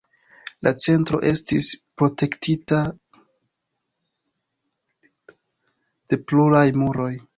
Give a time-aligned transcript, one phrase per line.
[0.67, 1.67] La centro estis
[2.01, 2.79] protektita
[6.13, 7.13] de pluraj muroj.